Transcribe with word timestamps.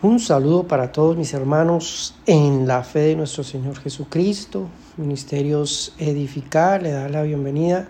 Un 0.00 0.20
saludo 0.20 0.62
para 0.62 0.92
todos 0.92 1.16
mis 1.16 1.34
hermanos 1.34 2.14
en 2.24 2.68
la 2.68 2.84
fe 2.84 3.00
de 3.00 3.16
nuestro 3.16 3.42
Señor 3.42 3.80
Jesucristo. 3.80 4.68
Ministerios 4.96 5.92
Edificar 5.98 6.84
le 6.84 6.92
da 6.92 7.08
la 7.08 7.22
bienvenida 7.22 7.88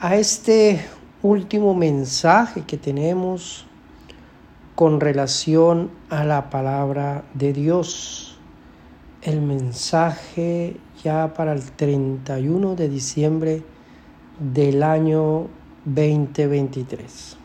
a 0.00 0.16
este 0.16 0.84
último 1.22 1.72
mensaje 1.72 2.64
que 2.66 2.78
tenemos 2.78 3.64
con 4.74 4.98
relación 4.98 5.88
a 6.10 6.24
la 6.24 6.50
palabra 6.50 7.22
de 7.32 7.52
Dios. 7.52 8.36
El 9.22 9.40
mensaje 9.40 10.78
ya 11.04 11.32
para 11.32 11.52
el 11.52 11.62
31 11.62 12.74
de 12.74 12.88
diciembre 12.88 13.62
del 14.40 14.82
año 14.82 15.46
2023. 15.84 17.43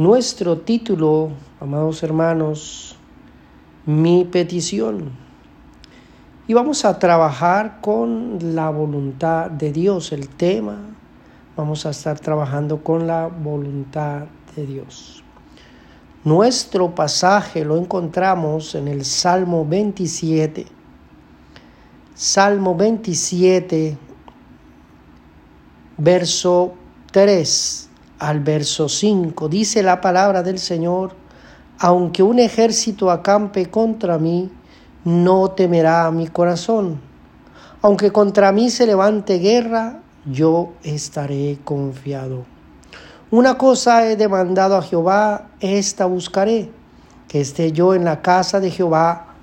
Nuestro 0.00 0.56
título, 0.56 1.28
amados 1.60 2.02
hermanos, 2.02 2.96
mi 3.84 4.24
petición. 4.24 5.10
Y 6.48 6.54
vamos 6.54 6.86
a 6.86 6.98
trabajar 6.98 7.82
con 7.82 8.54
la 8.54 8.70
voluntad 8.70 9.50
de 9.50 9.70
Dios, 9.70 10.12
el 10.12 10.30
tema. 10.30 10.78
Vamos 11.54 11.84
a 11.84 11.90
estar 11.90 12.18
trabajando 12.18 12.82
con 12.82 13.06
la 13.06 13.26
voluntad 13.26 14.22
de 14.56 14.64
Dios. 14.64 15.22
Nuestro 16.24 16.94
pasaje 16.94 17.62
lo 17.62 17.76
encontramos 17.76 18.74
en 18.74 18.88
el 18.88 19.04
Salmo 19.04 19.66
27. 19.66 20.64
Salmo 22.14 22.74
27, 22.74 23.98
verso 25.98 26.72
3 27.12 27.89
al 28.20 28.40
verso 28.40 28.88
5. 28.88 29.48
Dice 29.48 29.82
la 29.82 30.00
palabra 30.00 30.44
del 30.44 30.60
Señor, 30.60 31.12
aunque 31.80 32.22
un 32.22 32.38
ejército 32.38 33.10
acampe 33.10 33.66
contra 33.66 34.18
mí, 34.18 34.50
no 35.04 35.50
temerá 35.50 36.08
mi 36.10 36.28
corazón. 36.28 37.00
Aunque 37.82 38.12
contra 38.12 38.52
mí 38.52 38.70
se 38.70 38.86
levante 38.86 39.38
guerra, 39.38 40.00
yo 40.26 40.74
estaré 40.84 41.58
confiado. 41.64 42.44
Una 43.30 43.56
cosa 43.56 44.06
he 44.06 44.16
demandado 44.16 44.76
a 44.76 44.82
Jehová, 44.82 45.48
esta 45.60 46.04
buscaré, 46.04 46.70
que 47.26 47.40
esté 47.40 47.72
yo 47.72 47.94
en 47.94 48.04
la 48.04 48.20
casa 48.20 48.60
de 48.60 48.70
Jehová 48.70 49.34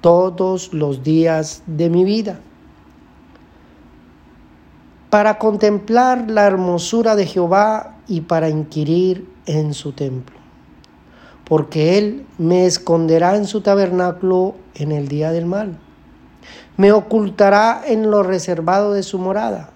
todos 0.00 0.74
los 0.74 1.02
días 1.02 1.62
de 1.66 1.88
mi 1.88 2.04
vida 2.04 2.40
para 5.10 5.38
contemplar 5.38 6.30
la 6.30 6.46
hermosura 6.46 7.16
de 7.16 7.26
Jehová 7.26 7.94
y 8.08 8.22
para 8.22 8.48
inquirir 8.48 9.28
en 9.46 9.74
su 9.74 9.92
templo. 9.92 10.36
Porque 11.44 11.98
Él 11.98 12.26
me 12.38 12.66
esconderá 12.66 13.36
en 13.36 13.46
su 13.46 13.60
tabernáculo 13.60 14.54
en 14.74 14.92
el 14.92 15.08
día 15.08 15.30
del 15.30 15.46
mal. 15.46 15.78
Me 16.76 16.92
ocultará 16.92 17.82
en 17.86 18.10
lo 18.10 18.22
reservado 18.22 18.92
de 18.92 19.02
su 19.02 19.18
morada. 19.18 19.70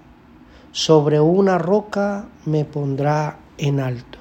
Sobre 0.72 1.20
una 1.20 1.58
roca 1.58 2.28
me 2.46 2.64
pondrá 2.64 3.38
en 3.58 3.80
alto. 3.80 4.18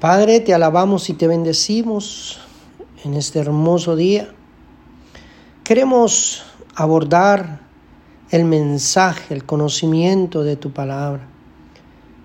Padre, 0.00 0.40
te 0.40 0.54
alabamos 0.54 1.10
y 1.10 1.14
te 1.14 1.26
bendecimos 1.26 2.40
en 3.04 3.14
este 3.14 3.38
hermoso 3.38 3.96
día. 3.96 4.28
Queremos 5.64 6.44
abordar 6.74 7.60
el 8.30 8.44
mensaje, 8.44 9.34
el 9.34 9.44
conocimiento 9.44 10.42
de 10.42 10.56
tu 10.56 10.72
palabra. 10.72 11.31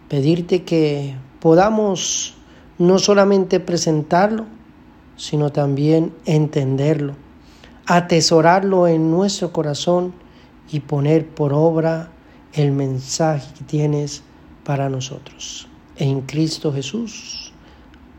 Pedirte 0.10 0.64
que 0.64 1.16
podamos 1.40 2.36
no 2.78 3.00
solamente 3.00 3.60
presentarlo, 3.60 4.46
sino 5.16 5.52
también 5.52 6.14
entenderlo, 6.26 7.16
atesorarlo 7.86 8.88
en 8.88 9.12
nuestro 9.12 9.52
corazón 9.52 10.14
y 10.72 10.82
poner 10.82 11.28
por 11.28 11.54
obra 11.54 12.12
el 12.54 12.72
mensaje 12.72 13.54
que 13.58 13.64
tienes 13.64 14.24
para 14.64 14.90
nosotros. 14.90 15.68
En 15.98 16.22
Cristo 16.22 16.72
Jesús. 16.72 17.52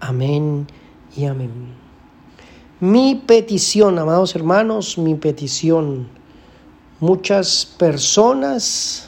Amén 0.01 0.67
y 1.17 1.25
amén. 1.27 1.51
Mi 2.81 3.17
petición, 3.27 3.99
amados 3.99 4.35
hermanos, 4.35 4.99
mi 4.99 5.15
petición 5.15 6.19
Muchas 7.01 7.65
personas 7.65 9.08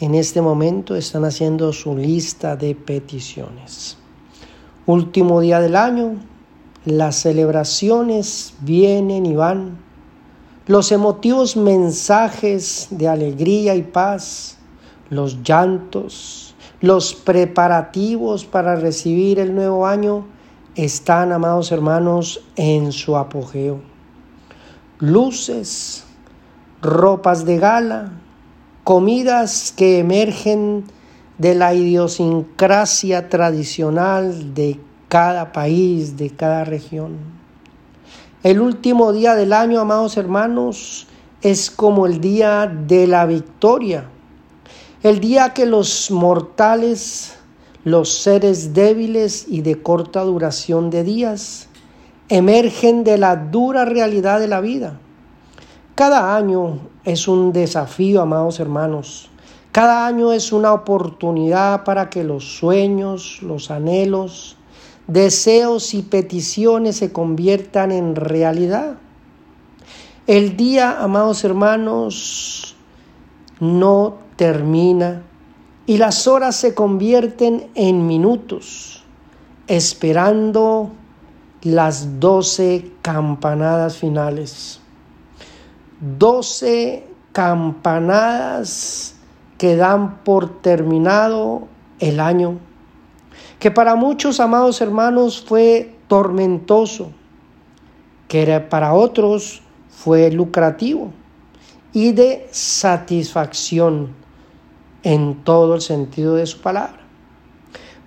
en 0.00 0.14
este 0.14 0.40
momento 0.40 0.94
están 0.94 1.24
haciendo 1.24 1.72
su 1.72 1.96
lista 1.96 2.56
de 2.56 2.74
peticiones. 2.74 3.96
Último 4.86 5.40
día 5.40 5.60
del 5.60 5.76
año, 5.76 6.14
las 6.84 7.16
celebraciones 7.16 8.54
vienen 8.60 9.26
y 9.26 9.34
van, 9.34 9.78
los 10.66 10.92
emotivos 10.92 11.56
mensajes 11.56 12.88
de 12.90 13.08
alegría 13.08 13.74
y 13.74 13.82
paz, 13.82 14.58
los 15.10 15.42
llantos, 15.42 16.54
los 16.80 17.14
preparativos 17.14 18.44
para 18.44 18.76
recibir 18.76 19.40
el 19.40 19.54
nuevo 19.54 19.86
año 19.86 20.26
están, 20.74 21.32
amados 21.32 21.72
hermanos, 21.72 22.40
en 22.54 22.92
su 22.92 23.16
apogeo. 23.16 23.80
Luces, 24.98 26.04
ropas 26.82 27.44
de 27.44 27.58
gala, 27.58 28.12
comidas 28.88 29.74
que 29.76 29.98
emergen 29.98 30.82
de 31.36 31.54
la 31.54 31.74
idiosincrasia 31.74 33.28
tradicional 33.28 34.54
de 34.54 34.80
cada 35.08 35.52
país, 35.52 36.16
de 36.16 36.30
cada 36.30 36.64
región. 36.64 37.18
El 38.42 38.62
último 38.62 39.12
día 39.12 39.34
del 39.34 39.52
año, 39.52 39.80
amados 39.80 40.16
hermanos, 40.16 41.06
es 41.42 41.70
como 41.70 42.06
el 42.06 42.22
día 42.22 42.66
de 42.66 43.06
la 43.06 43.26
victoria, 43.26 44.08
el 45.02 45.20
día 45.20 45.52
que 45.52 45.66
los 45.66 46.10
mortales, 46.10 47.36
los 47.84 48.10
seres 48.10 48.72
débiles 48.72 49.44
y 49.50 49.60
de 49.60 49.82
corta 49.82 50.22
duración 50.22 50.88
de 50.88 51.04
días, 51.04 51.68
emergen 52.30 53.04
de 53.04 53.18
la 53.18 53.36
dura 53.36 53.84
realidad 53.84 54.40
de 54.40 54.48
la 54.48 54.62
vida 54.62 54.98
cada 55.98 56.36
año 56.36 56.78
es 57.02 57.26
un 57.26 57.52
desafío, 57.52 58.22
amados 58.22 58.60
hermanos. 58.60 59.30
Cada 59.72 60.06
año 60.06 60.32
es 60.32 60.52
una 60.52 60.72
oportunidad 60.72 61.82
para 61.82 62.08
que 62.08 62.22
los 62.22 62.56
sueños, 62.56 63.42
los 63.42 63.72
anhelos, 63.72 64.56
deseos 65.08 65.94
y 65.94 66.02
peticiones 66.02 66.98
se 66.98 67.10
conviertan 67.10 67.90
en 67.90 68.14
realidad. 68.14 68.98
El 70.28 70.56
día, 70.56 71.02
amados 71.02 71.42
hermanos, 71.42 72.76
no 73.58 74.18
termina 74.36 75.24
y 75.84 75.96
las 75.98 76.28
horas 76.28 76.54
se 76.54 76.76
convierten 76.76 77.70
en 77.74 78.06
minutos, 78.06 79.02
esperando 79.66 80.92
las 81.62 82.20
doce 82.20 82.88
campanadas 83.02 83.96
finales 83.96 84.77
doce 86.00 87.06
campanadas 87.32 89.14
que 89.58 89.76
dan 89.76 90.18
por 90.24 90.60
terminado 90.60 91.68
el 91.98 92.20
año, 92.20 92.58
que 93.58 93.70
para 93.70 93.96
muchos 93.96 94.40
amados 94.40 94.80
hermanos 94.80 95.44
fue 95.46 95.96
tormentoso, 96.06 97.10
que 98.28 98.60
para 98.60 98.94
otros 98.94 99.62
fue 99.88 100.30
lucrativo 100.30 101.10
y 101.92 102.12
de 102.12 102.46
satisfacción 102.50 104.14
en 105.02 105.42
todo 105.42 105.74
el 105.74 105.80
sentido 105.80 106.34
de 106.34 106.46
su 106.46 106.60
palabra. 106.60 107.00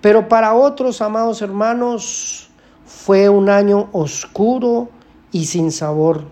Pero 0.00 0.28
para 0.28 0.54
otros, 0.54 1.00
amados 1.00 1.42
hermanos, 1.42 2.50
fue 2.84 3.28
un 3.28 3.48
año 3.48 3.88
oscuro 3.92 4.88
y 5.30 5.46
sin 5.46 5.70
sabor 5.70 6.24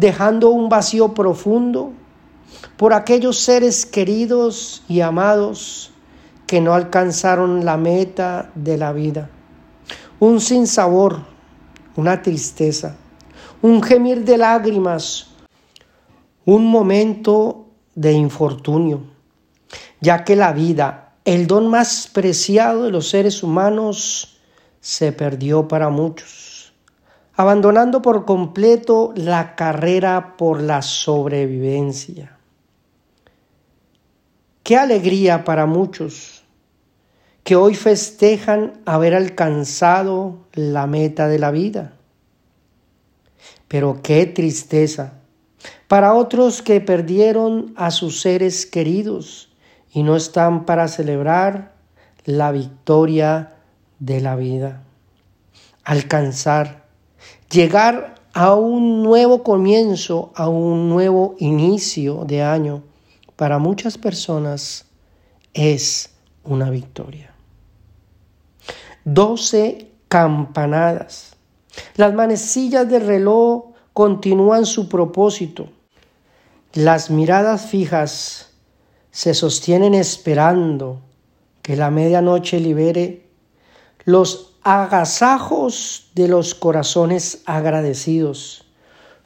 dejando 0.00 0.48
un 0.48 0.70
vacío 0.70 1.12
profundo 1.12 1.92
por 2.78 2.94
aquellos 2.94 3.38
seres 3.38 3.84
queridos 3.84 4.82
y 4.88 5.02
amados 5.02 5.92
que 6.46 6.62
no 6.62 6.72
alcanzaron 6.72 7.66
la 7.66 7.76
meta 7.76 8.50
de 8.54 8.78
la 8.78 8.92
vida. 8.92 9.28
Un 10.18 10.40
sinsabor, 10.40 11.20
una 11.96 12.22
tristeza, 12.22 12.96
un 13.60 13.82
gemir 13.82 14.24
de 14.24 14.38
lágrimas, 14.38 15.28
un 16.46 16.66
momento 16.66 17.66
de 17.94 18.12
infortunio, 18.12 19.02
ya 20.00 20.24
que 20.24 20.34
la 20.34 20.52
vida, 20.52 21.12
el 21.26 21.46
don 21.46 21.68
más 21.68 22.08
preciado 22.12 22.84
de 22.84 22.90
los 22.90 23.10
seres 23.10 23.42
humanos, 23.42 24.38
se 24.80 25.12
perdió 25.12 25.68
para 25.68 25.90
muchos 25.90 26.49
abandonando 27.40 28.02
por 28.02 28.26
completo 28.26 29.14
la 29.16 29.56
carrera 29.56 30.36
por 30.36 30.60
la 30.60 30.82
sobrevivencia. 30.82 32.36
Qué 34.62 34.76
alegría 34.76 35.42
para 35.42 35.64
muchos 35.64 36.44
que 37.42 37.56
hoy 37.56 37.74
festejan 37.74 38.82
haber 38.84 39.14
alcanzado 39.14 40.40
la 40.52 40.86
meta 40.86 41.28
de 41.28 41.38
la 41.38 41.50
vida, 41.50 41.94
Pero 43.68 44.00
qué 44.02 44.26
tristeza 44.26 45.14
para 45.88 46.12
otros 46.12 46.60
que 46.60 46.82
perdieron 46.82 47.72
a 47.74 47.90
sus 47.90 48.20
seres 48.20 48.66
queridos 48.66 49.48
y 49.94 50.02
no 50.02 50.14
están 50.14 50.66
para 50.66 50.88
celebrar 50.88 51.72
la 52.26 52.52
victoria 52.52 53.54
de 53.98 54.20
la 54.20 54.36
vida. 54.36 54.82
Alcanzar, 55.84 56.79
llegar 57.50 58.14
a 58.32 58.54
un 58.54 59.02
nuevo 59.02 59.42
comienzo, 59.42 60.32
a 60.34 60.48
un 60.48 60.88
nuevo 60.88 61.34
inicio 61.38 62.24
de 62.24 62.42
año, 62.42 62.82
para 63.36 63.58
muchas 63.58 63.98
personas 63.98 64.86
es 65.52 66.10
una 66.44 66.70
victoria. 66.70 67.34
Doce 69.04 69.90
campanadas. 70.08 71.36
Las 71.96 72.14
manecillas 72.14 72.88
del 72.88 73.06
reloj 73.06 73.72
continúan 73.92 74.66
su 74.66 74.88
propósito. 74.88 75.68
Las 76.72 77.10
miradas 77.10 77.66
fijas 77.66 78.52
se 79.10 79.34
sostienen 79.34 79.94
esperando 79.94 81.00
que 81.62 81.76
la 81.76 81.90
medianoche 81.90 82.60
libere 82.60 83.26
los 84.04 84.49
agasajos 84.62 86.10
de 86.14 86.28
los 86.28 86.54
corazones 86.54 87.42
agradecidos, 87.46 88.64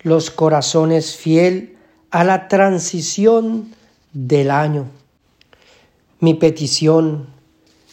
los 0.03 0.31
corazones 0.31 1.17
fiel 1.17 1.77
a 2.11 2.25
la 2.25 2.49
transición 2.49 3.75
del 4.13 4.51
año. 4.51 4.87
Mi 6.21 6.35
petición, 6.35 7.27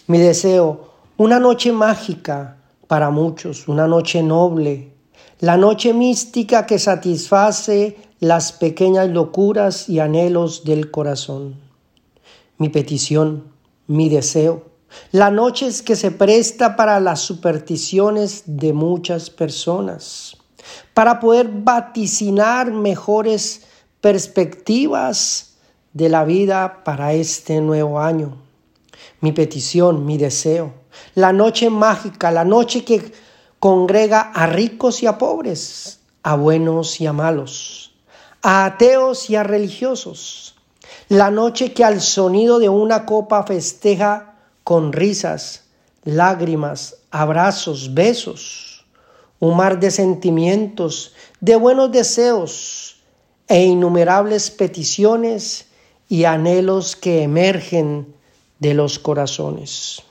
mi 0.07 0.19
deseo, 0.19 0.91
una 1.17 1.39
noche 1.39 1.71
mágica 1.71 2.57
para 2.87 3.09
muchos, 3.09 3.67
una 3.67 3.87
noche 3.87 4.21
noble, 4.21 4.91
la 5.39 5.57
noche 5.57 5.93
mística 5.93 6.65
que 6.65 6.77
satisface 6.77 7.97
las 8.19 8.51
pequeñas 8.51 9.09
locuras 9.09 9.89
y 9.89 9.99
anhelos 9.99 10.63
del 10.63 10.91
corazón. 10.91 11.55
Mi 12.57 12.69
petición, 12.69 13.45
mi 13.87 14.09
deseo, 14.09 14.70
la 15.11 15.31
noche 15.31 15.67
es 15.67 15.81
que 15.81 15.95
se 15.95 16.11
presta 16.11 16.75
para 16.75 16.99
las 16.99 17.19
supersticiones 17.19 18.43
de 18.45 18.73
muchas 18.73 19.29
personas, 19.29 20.37
para 20.93 21.19
poder 21.19 21.49
vaticinar 21.49 22.71
mejores 22.71 23.63
perspectivas 24.01 25.53
de 25.93 26.09
la 26.09 26.23
vida 26.23 26.83
para 26.83 27.13
este 27.13 27.61
nuevo 27.61 27.99
año. 27.99 28.37
Mi 29.19 29.31
petición, 29.31 30.05
mi 30.05 30.17
deseo, 30.17 30.73
la 31.15 31.33
noche 31.33 31.69
mágica, 31.69 32.31
la 32.31 32.45
noche 32.45 32.83
que 32.83 33.11
congrega 33.59 34.21
a 34.21 34.47
ricos 34.47 35.03
y 35.03 35.07
a 35.07 35.17
pobres, 35.17 35.99
a 36.23 36.35
buenos 36.35 36.99
y 37.01 37.07
a 37.07 37.13
malos, 37.13 37.93
a 38.41 38.65
ateos 38.65 39.29
y 39.29 39.35
a 39.35 39.43
religiosos, 39.43 40.55
la 41.09 41.29
noche 41.29 41.73
que 41.73 41.83
al 41.83 42.01
sonido 42.01 42.59
de 42.59 42.69
una 42.69 43.05
copa 43.05 43.43
festeja 43.43 44.30
con 44.63 44.93
risas, 44.93 45.63
lágrimas, 46.03 46.97
abrazos, 47.11 47.93
besos, 47.93 48.85
un 49.39 49.57
mar 49.57 49.79
de 49.79 49.91
sentimientos, 49.91 51.13
de 51.39 51.55
buenos 51.55 51.91
deseos 51.91 53.01
e 53.47 53.65
innumerables 53.65 54.51
peticiones 54.51 55.67
y 56.07 56.25
anhelos 56.25 56.95
que 56.95 57.23
emergen 57.23 58.15
de 58.59 58.73
los 58.73 58.99
corazones. 58.99 60.03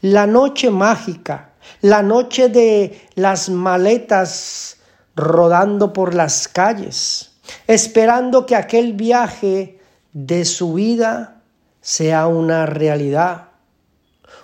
La 0.00 0.26
noche 0.26 0.70
mágica, 0.70 1.52
la 1.80 2.02
noche 2.02 2.48
de 2.48 3.00
las 3.14 3.48
maletas 3.48 4.78
rodando 5.14 5.92
por 5.92 6.14
las 6.14 6.48
calles, 6.48 7.30
esperando 7.66 8.46
que 8.46 8.56
aquel 8.56 8.94
viaje 8.94 9.78
de 10.12 10.44
su 10.44 10.74
vida 10.74 11.40
sea 11.80 12.26
una 12.26 12.66
realidad 12.66 13.51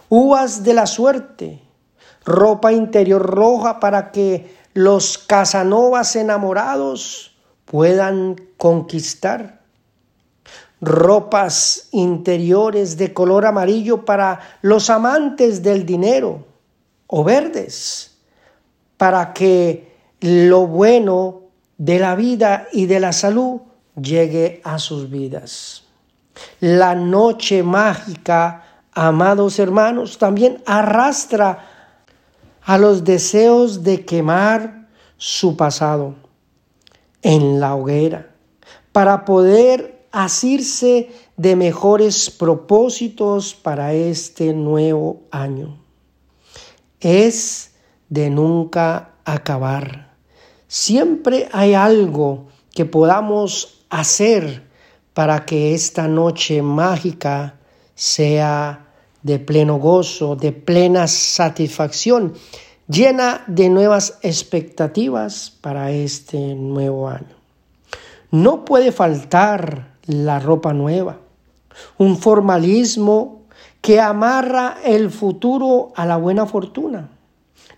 uvas 0.08 0.64
de 0.64 0.74
la 0.74 0.86
suerte, 0.86 1.62
ropa 2.24 2.72
interior 2.72 3.22
roja 3.22 3.80
para 3.80 4.10
que 4.10 4.56
los 4.74 5.18
casanovas 5.18 6.14
enamorados 6.16 7.36
puedan 7.64 8.36
conquistar, 8.56 9.60
ropas 10.80 11.88
interiores 11.92 12.96
de 12.96 13.12
color 13.12 13.46
amarillo 13.46 14.04
para 14.04 14.40
los 14.62 14.90
amantes 14.90 15.62
del 15.62 15.84
dinero 15.84 16.46
o 17.06 17.24
verdes, 17.24 18.18
para 18.96 19.32
que 19.32 19.96
lo 20.20 20.66
bueno 20.66 21.42
de 21.76 21.98
la 21.98 22.14
vida 22.14 22.68
y 22.72 22.86
de 22.86 23.00
la 23.00 23.12
salud 23.12 23.60
llegue 24.00 24.60
a 24.64 24.78
sus 24.78 25.10
vidas. 25.10 25.84
La 26.60 26.94
noche 26.94 27.62
mágica 27.62 28.67
amados 28.92 29.58
hermanos, 29.58 30.18
también 30.18 30.62
arrastra 30.66 31.66
a 32.62 32.78
los 32.78 33.04
deseos 33.04 33.82
de 33.82 34.04
quemar 34.04 34.88
su 35.16 35.56
pasado 35.56 36.14
en 37.22 37.60
la 37.60 37.74
hoguera 37.74 38.30
para 38.92 39.24
poder 39.24 40.06
asirse 40.12 41.10
de 41.36 41.56
mejores 41.56 42.30
propósitos 42.30 43.54
para 43.54 43.92
este 43.92 44.52
nuevo 44.54 45.22
año. 45.30 45.78
Es 47.00 47.72
de 48.08 48.30
nunca 48.30 49.14
acabar. 49.24 50.14
Siempre 50.66 51.48
hay 51.52 51.74
algo 51.74 52.48
que 52.74 52.84
podamos 52.84 53.84
hacer 53.90 54.66
para 55.14 55.44
que 55.44 55.74
esta 55.74 56.08
noche 56.08 56.62
mágica 56.62 57.57
sea 57.98 58.86
de 59.24 59.40
pleno 59.40 59.80
gozo, 59.80 60.36
de 60.36 60.52
plena 60.52 61.08
satisfacción, 61.08 62.34
llena 62.86 63.42
de 63.48 63.68
nuevas 63.68 64.20
expectativas 64.22 65.52
para 65.60 65.90
este 65.90 66.54
nuevo 66.54 67.08
año. 67.08 67.34
No 68.30 68.64
puede 68.64 68.92
faltar 68.92 69.96
la 70.06 70.38
ropa 70.38 70.72
nueva, 70.72 71.18
un 71.98 72.16
formalismo 72.16 73.42
que 73.80 74.00
amarra 74.00 74.76
el 74.84 75.10
futuro 75.10 75.92
a 75.96 76.06
la 76.06 76.18
buena 76.18 76.46
fortuna. 76.46 77.08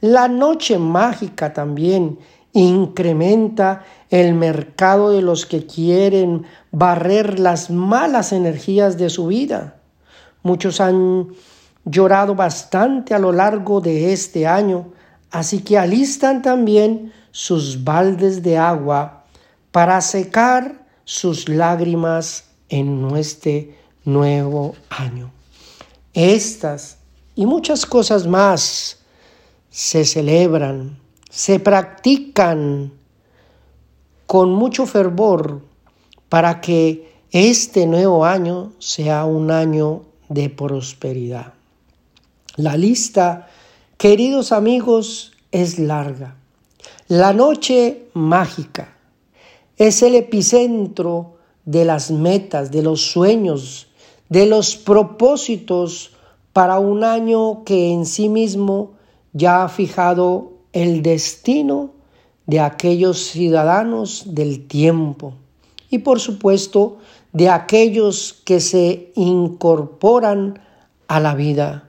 La 0.03 0.29
noche 0.29 0.79
mágica 0.79 1.55
también 1.55 2.19
incrementa 2.53 3.85
el 4.11 4.35
mercado 4.35 5.12
de 5.12 5.23
los 5.23 5.47
que 5.47 5.65
quieren 5.65 6.45
barrer 6.73 7.39
las 7.41 7.71
malas 7.71 8.33
energías 8.33 8.99
de 8.99 9.09
su 9.09 9.29
vida 9.29 9.80
Muchos 10.42 10.80
han 10.80 11.28
llorado 11.85 12.35
bastante 12.35 13.14
a 13.14 13.18
lo 13.18 13.32
largo 13.32 13.80
de 13.80 14.12
este 14.12 14.47
año, 14.47 14.92
así 15.30 15.61
que 15.61 15.78
alistan 15.78 16.42
también 16.42 17.12
sus 17.30 17.85
baldes 17.85 18.42
de 18.42 18.59
agua 18.59 19.25
para 19.70 20.00
secar 20.00 20.87
sus 21.04 21.49
lágrimas 21.49 22.44
en 22.68 23.16
este 23.16 23.76
nuevo 24.04 24.75
año. 24.90 25.30
Estas 26.12 26.99
y 27.35 27.47
muchas 27.47 27.87
cosas 27.87 28.26
más 28.26 28.99
se 29.70 30.04
celebran, 30.04 30.99
se 31.30 31.61
practican 31.61 32.92
con 34.26 34.52
mucho 34.52 34.87
fervor 34.87 35.62
para 36.28 36.61
que 36.61 37.12
este 37.30 37.87
nuevo 37.87 38.25
año 38.25 38.73
sea 38.78 39.25
un 39.25 39.50
año 39.50 40.02
de 40.31 40.49
prosperidad. 40.49 41.53
La 42.57 42.77
lista, 42.77 43.49
queridos 43.99 44.53
amigos, 44.53 45.33
es 45.53 45.79
larga. 45.79 46.37
La 47.09 47.35
noche 47.35 48.07
mágica 48.15 48.97
es 49.77 50.03
el 50.03 50.15
epicentro 50.15 51.37
de 51.65 51.85
las 51.85 52.11
metas, 52.11 52.71
de 52.71 52.83
los 52.83 53.03
sueños, 53.11 53.89
de 54.29 54.47
los 54.47 54.77
propósitos 54.77 56.13
para 56.53 56.79
un 56.79 57.05
año 57.05 57.65
que 57.65 57.93
en 57.93 58.07
sí 58.07 58.29
mismo 58.29 58.93
ya 59.33 59.65
ha 59.65 59.69
fijado 59.69 60.53
el 60.73 61.03
destino 61.03 61.91
de 62.47 62.61
aquellos 62.61 63.19
ciudadanos 63.19 64.35
del 64.35 64.67
tiempo 64.67 65.35
y 65.91 65.99
por 65.99 66.21
supuesto 66.21 66.99
de 67.33 67.49
aquellos 67.49 68.41
que 68.45 68.61
se 68.61 69.13
incorporan 69.15 70.61
a 71.09 71.21
la 71.21 71.35
vida, 71.35 71.89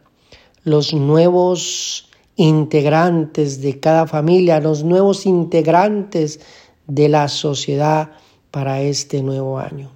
los 0.64 0.94
nuevos 0.94 2.10
integrantes 2.36 3.62
de 3.62 3.80
cada 3.80 4.08
familia, 4.08 4.60
los 4.60 4.84
nuevos 4.84 5.26
integrantes 5.26 6.40
de 6.88 7.10
la 7.10 7.28
sociedad 7.28 8.12
para 8.52 8.82
este 8.82 9.22
nuevo 9.22 9.60
año. 9.60 9.92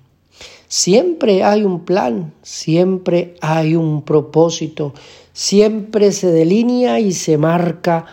Siempre 0.67 1.43
hay 1.43 1.63
un 1.63 1.85
plan, 1.85 2.33
siempre 2.41 3.35
hay 3.41 3.75
un 3.75 4.01
propósito, 4.01 4.93
siempre 5.33 6.11
se 6.11 6.31
delinea 6.31 6.99
y 6.99 7.13
se 7.13 7.37
marca 7.37 8.05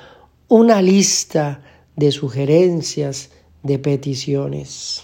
una 0.49 0.83
lista 0.83 1.62
de 1.97 2.12
sugerencias, 2.12 3.31
de 3.62 3.79
peticiones. 3.79 5.03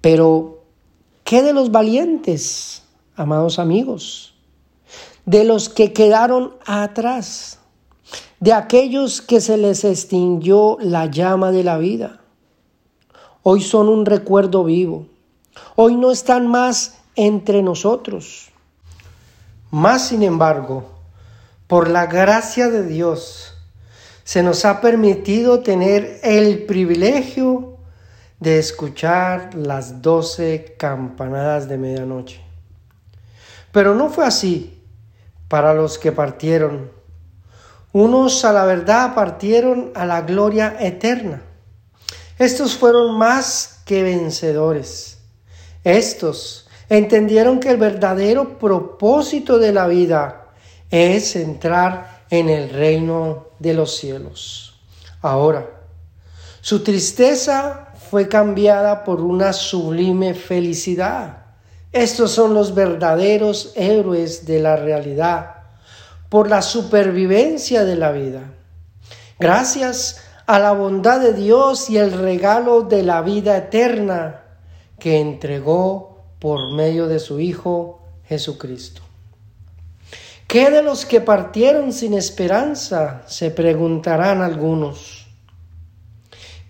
Pero, 0.00 0.55
¿qué 1.26 1.42
de 1.42 1.52
los 1.52 1.72
valientes, 1.72 2.84
amados 3.16 3.58
amigos? 3.58 4.32
De 5.26 5.42
los 5.42 5.68
que 5.68 5.92
quedaron 5.92 6.54
atrás, 6.64 7.58
de 8.38 8.52
aquellos 8.52 9.20
que 9.20 9.40
se 9.40 9.56
les 9.56 9.84
extinguió 9.84 10.78
la 10.80 11.06
llama 11.06 11.50
de 11.50 11.64
la 11.64 11.78
vida. 11.78 12.20
Hoy 13.42 13.60
son 13.60 13.88
un 13.88 14.06
recuerdo 14.06 14.62
vivo. 14.62 15.08
Hoy 15.74 15.96
no 15.96 16.12
están 16.12 16.46
más 16.46 16.98
entre 17.16 17.60
nosotros. 17.60 18.50
Más 19.72 20.06
sin 20.08 20.22
embargo, 20.22 20.84
por 21.66 21.90
la 21.90 22.06
gracia 22.06 22.68
de 22.68 22.86
Dios, 22.86 23.52
se 24.22 24.44
nos 24.44 24.64
ha 24.64 24.80
permitido 24.80 25.58
tener 25.58 26.20
el 26.22 26.66
privilegio 26.66 27.65
de 28.40 28.58
escuchar 28.58 29.54
las 29.54 30.02
doce 30.02 30.74
campanadas 30.78 31.68
de 31.68 31.78
medianoche. 31.78 32.40
Pero 33.72 33.94
no 33.94 34.08
fue 34.08 34.26
así 34.26 34.82
para 35.48 35.74
los 35.74 35.98
que 35.98 36.12
partieron. 36.12 36.90
Unos 37.92 38.44
a 38.44 38.52
la 38.52 38.64
verdad 38.64 39.14
partieron 39.14 39.92
a 39.94 40.04
la 40.04 40.22
gloria 40.22 40.76
eterna. 40.80 41.42
Estos 42.38 42.76
fueron 42.76 43.16
más 43.16 43.80
que 43.86 44.02
vencedores. 44.02 45.18
Estos 45.84 46.68
entendieron 46.88 47.60
que 47.60 47.70
el 47.70 47.78
verdadero 47.78 48.58
propósito 48.58 49.58
de 49.58 49.72
la 49.72 49.86
vida 49.86 50.48
es 50.90 51.36
entrar 51.36 52.24
en 52.30 52.48
el 52.48 52.70
reino 52.70 53.46
de 53.58 53.74
los 53.74 53.96
cielos. 53.96 54.78
Ahora, 55.22 55.66
su 56.60 56.82
tristeza 56.82 57.85
fue 58.10 58.28
cambiada 58.28 59.04
por 59.04 59.20
una 59.20 59.52
sublime 59.52 60.34
felicidad. 60.34 61.38
Estos 61.92 62.30
son 62.30 62.54
los 62.54 62.74
verdaderos 62.74 63.72
héroes 63.74 64.46
de 64.46 64.60
la 64.60 64.76
realidad, 64.76 65.56
por 66.28 66.48
la 66.48 66.62
supervivencia 66.62 67.84
de 67.84 67.96
la 67.96 68.12
vida. 68.12 68.52
Gracias 69.38 70.22
a 70.46 70.58
la 70.58 70.72
bondad 70.72 71.20
de 71.20 71.32
Dios 71.32 71.90
y 71.90 71.98
el 71.98 72.12
regalo 72.12 72.82
de 72.82 73.02
la 73.02 73.22
vida 73.22 73.56
eterna 73.56 74.42
que 74.98 75.20
entregó 75.20 76.24
por 76.38 76.72
medio 76.74 77.08
de 77.08 77.18
su 77.18 77.40
Hijo 77.40 78.02
Jesucristo. 78.24 79.02
¿Qué 80.46 80.70
de 80.70 80.82
los 80.82 81.04
que 81.04 81.20
partieron 81.20 81.92
sin 81.92 82.14
esperanza? 82.14 83.22
se 83.26 83.50
preguntarán 83.50 84.42
algunos. 84.42 85.15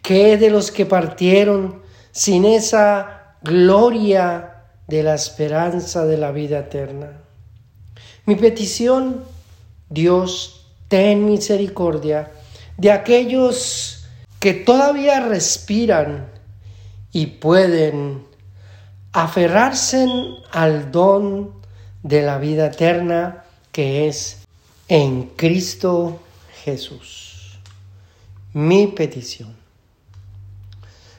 ¿Qué 0.07 0.37
de 0.37 0.51
los 0.51 0.71
que 0.71 0.87
partieron 0.87 1.83
sin 2.13 2.45
esa 2.45 3.35
gloria 3.43 4.63
de 4.87 5.03
la 5.03 5.17
esperanza 5.17 6.07
de 6.07 6.17
la 6.17 6.31
vida 6.31 6.61
eterna? 6.61 7.23
Mi 8.25 8.37
petición, 8.37 9.25
Dios, 9.89 10.65
ten 10.87 11.27
misericordia 11.27 12.31
de 12.77 12.93
aquellos 12.93 14.07
que 14.39 14.55
todavía 14.55 15.27
respiran 15.27 16.31
y 17.11 17.27
pueden 17.27 18.29
aferrarse 19.11 20.07
al 20.53 20.93
don 20.93 21.53
de 22.05 22.23
la 22.23 22.39
vida 22.39 22.67
eterna 22.67 23.43
que 23.73 24.07
es 24.07 24.47
en 24.87 25.25
Cristo 25.35 26.21
Jesús. 26.63 27.59
Mi 28.53 28.87
petición. 28.87 29.56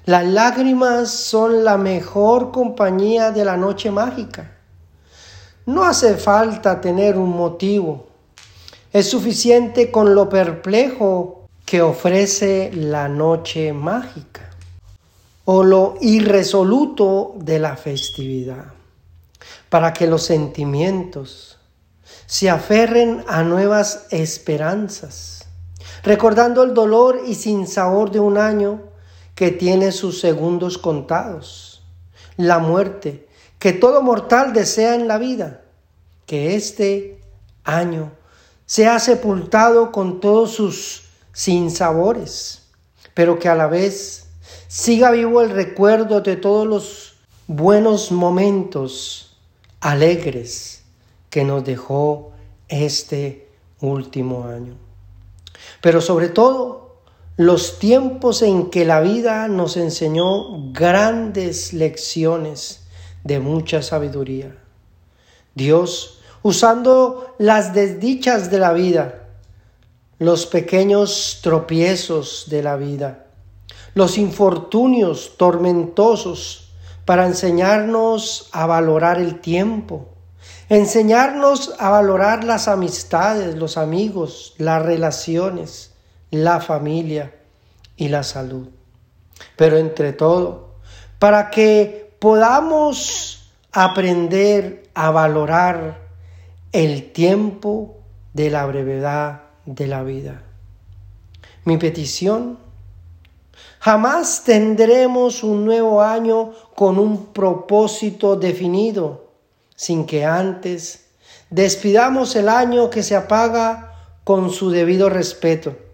Las 0.07 0.25
lágrimas 0.25 1.11
son 1.11 1.65
la 1.65 1.77
mejor 1.77 2.53
compañía 2.53 3.31
de 3.31 3.43
la 3.43 3.57
noche 3.57 3.91
mágica. 3.91 4.55
No 5.65 5.83
hace 5.83 6.15
falta 6.15 6.79
tener 6.79 7.17
un 7.17 7.31
motivo. 7.31 8.07
Es 8.93 9.09
suficiente 9.09 9.91
con 9.91 10.15
lo 10.15 10.29
perplejo 10.29 11.49
que 11.65 11.81
ofrece 11.81 12.71
la 12.73 13.09
noche 13.09 13.73
mágica 13.73 14.49
o 15.43 15.61
lo 15.61 15.95
irresoluto 15.99 17.33
de 17.35 17.59
la 17.59 17.75
festividad, 17.75 18.63
para 19.67 19.91
que 19.91 20.07
los 20.07 20.23
sentimientos 20.23 21.59
se 22.25 22.49
aferren 22.49 23.25
a 23.27 23.43
nuevas 23.43 24.07
esperanzas, 24.11 25.49
recordando 26.01 26.63
el 26.63 26.73
dolor 26.73 27.23
y 27.27 27.35
sinsabor 27.35 28.09
de 28.09 28.21
un 28.21 28.37
año 28.37 28.86
que 29.37 29.51
tiene 29.51 29.91
sus 29.91 30.19
segundos 30.19 30.79
contados, 30.79 31.83
la 32.37 32.57
muerte 32.57 33.27
que 33.59 33.71
todo 33.71 34.01
mortal 34.01 34.51
desea 34.51 34.95
en 34.95 35.07
la 35.07 35.19
vida, 35.19 35.61
que 36.25 36.55
este 36.55 37.21
año 37.63 38.13
sea 38.65 38.97
sepultado 38.97 39.91
con 39.91 40.21
todos 40.21 40.53
sus 40.53 41.03
sinsabores, 41.33 42.63
pero 43.13 43.37
que 43.37 43.47
a 43.47 43.53
la 43.53 43.67
vez 43.67 44.25
siga 44.67 45.11
vivo 45.11 45.43
el 45.43 45.51
recuerdo 45.51 46.21
de 46.21 46.35
todos 46.35 46.65
los 46.65 47.17
buenos 47.45 48.11
momentos 48.11 49.37
alegres 49.81 50.81
que 51.29 51.43
nos 51.43 51.63
dejó 51.63 52.31
este 52.69 53.51
último 53.81 54.47
año. 54.47 54.73
Pero 55.79 56.01
sobre 56.01 56.29
todo, 56.29 56.86
los 57.37 57.77
tiempos 57.77 58.41
en 58.41 58.71
que 58.71 58.83
la 58.83 58.99
vida 58.99 59.47
nos 59.47 59.77
enseñó 59.77 60.71
grandes 60.73 61.71
lecciones 61.71 62.87
de 63.23 63.39
mucha 63.39 63.83
sabiduría. 63.83 64.57
Dios, 65.53 66.19
usando 66.41 67.35
las 67.37 67.75
desdichas 67.75 68.49
de 68.49 68.57
la 68.57 68.73
vida, 68.73 69.27
los 70.17 70.47
pequeños 70.47 71.39
tropiezos 71.43 72.45
de 72.49 72.63
la 72.63 72.75
vida, 72.75 73.27
los 73.93 74.17
infortunios 74.17 75.33
tormentosos, 75.37 76.63
para 77.05 77.25
enseñarnos 77.25 78.49
a 78.51 78.65
valorar 78.65 79.19
el 79.19 79.39
tiempo, 79.39 80.09
enseñarnos 80.69 81.73
a 81.79 81.89
valorar 81.89 82.43
las 82.43 82.67
amistades, 82.67 83.55
los 83.55 83.77
amigos, 83.77 84.55
las 84.57 84.83
relaciones, 84.83 85.93
la 86.31 86.59
familia 86.59 87.33
y 87.95 88.09
la 88.09 88.23
salud. 88.23 88.67
Pero 89.55 89.77
entre 89.77 90.13
todo, 90.13 90.75
para 91.19 91.49
que 91.49 92.15
podamos 92.19 93.51
aprender 93.71 94.89
a 94.93 95.11
valorar 95.11 96.07
el 96.71 97.11
tiempo 97.11 97.97
de 98.33 98.49
la 98.49 98.65
brevedad 98.65 99.43
de 99.65 99.87
la 99.87 100.03
vida. 100.03 100.43
Mi 101.65 101.77
petición, 101.77 102.59
jamás 103.79 104.43
tendremos 104.43 105.43
un 105.43 105.65
nuevo 105.65 106.01
año 106.01 106.51
con 106.75 106.97
un 106.97 107.27
propósito 107.27 108.35
definido, 108.35 109.31
sin 109.75 110.05
que 110.05 110.25
antes 110.25 111.09
despidamos 111.49 112.35
el 112.35 112.49
año 112.49 112.89
que 112.89 113.03
se 113.03 113.15
apaga 113.15 113.93
con 114.23 114.49
su 114.49 114.71
debido 114.71 115.09
respeto 115.09 115.86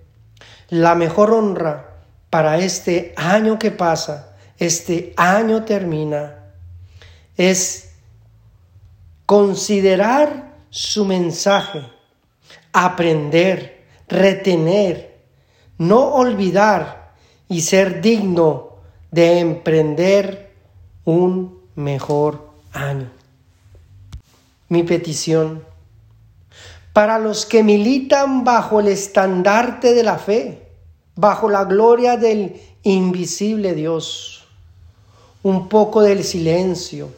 la 0.74 0.96
mejor 0.96 1.32
honra 1.32 2.00
para 2.32 2.58
este 2.58 3.13
año 3.15 3.60
que 3.60 3.70
pasa, 3.70 4.34
este 4.58 5.13
año 5.18 5.65
termina, 5.65 6.46
es 7.38 7.92
considerar 9.27 10.56
su 10.72 11.06
mensaje, 11.06 11.84
aprender, 12.72 13.86
retener, 14.08 15.22
no 15.77 16.15
olvidar 16.15 17.13
y 17.48 17.62
ser 17.62 18.01
digno 18.01 18.77
de 19.12 19.38
emprender 19.38 20.56
un 21.06 21.62
mejor 21.75 22.50
año. 22.72 23.12
Mi 24.70 24.82
petición 24.82 25.63
para 26.94 27.20
los 27.20 27.46
que 27.46 27.62
militan 27.62 28.44
bajo 28.44 28.80
el 28.80 28.88
estandarte 28.88 29.94
de 29.94 30.03
la 30.03 30.18
fe, 30.18 30.62
bajo 31.15 31.50
la 31.50 31.65
gloria 31.65 32.17
del 32.17 32.60
invisible 32.84 33.74
Dios. 33.74 34.46
Un 35.43 35.67
poco 35.67 36.01
del 36.01 36.24
silencio, 36.24 37.10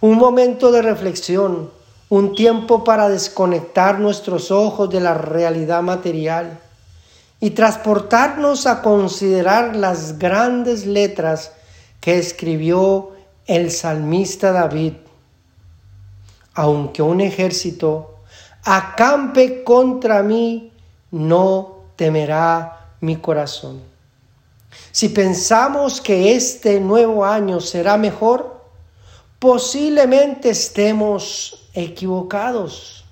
un 0.00 0.18
momento 0.18 0.70
de 0.70 0.82
reflexión, 0.82 1.70
un 2.10 2.34
tiempo 2.34 2.84
para 2.84 3.08
desconectar 3.08 3.98
nuestros 3.98 4.50
ojos 4.50 4.90
de 4.90 5.00
la 5.00 5.14
realidad 5.14 5.82
material 5.82 6.60
y 7.40 7.50
transportarnos 7.50 8.66
a 8.66 8.82
considerar 8.82 9.74
las 9.74 10.18
grandes 10.18 10.86
letras 10.86 11.52
que 12.00 12.18
escribió 12.18 13.12
el 13.46 13.70
salmista 13.70 14.52
David. 14.52 14.94
Aunque 16.54 17.02
un 17.02 17.20
ejército 17.20 18.16
acampe 18.62 19.64
contra 19.64 20.22
mí, 20.22 20.70
no 21.10 21.78
temerá 21.96 22.83
mi 23.04 23.16
corazón. 23.16 23.80
Si 24.90 25.08
pensamos 25.08 26.00
que 26.00 26.34
este 26.34 26.80
nuevo 26.80 27.24
año 27.24 27.60
será 27.60 27.96
mejor, 27.96 28.60
posiblemente 29.38 30.50
estemos 30.50 31.68
equivocados, 31.74 33.04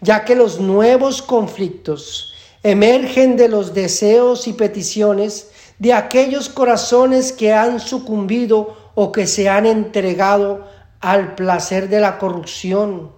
ya 0.00 0.24
que 0.24 0.34
los 0.34 0.60
nuevos 0.60 1.20
conflictos 1.22 2.32
emergen 2.62 3.36
de 3.36 3.48
los 3.48 3.74
deseos 3.74 4.46
y 4.46 4.52
peticiones 4.52 5.50
de 5.78 5.92
aquellos 5.92 6.48
corazones 6.48 7.32
que 7.32 7.52
han 7.52 7.80
sucumbido 7.80 8.76
o 8.94 9.12
que 9.12 9.26
se 9.26 9.48
han 9.48 9.64
entregado 9.66 10.66
al 11.00 11.34
placer 11.34 11.88
de 11.88 12.00
la 12.00 12.18
corrupción, 12.18 13.12